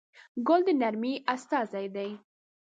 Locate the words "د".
0.67-0.69